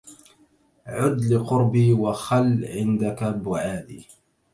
[0.85, 4.07] عد لقربي وخل عنك بعادي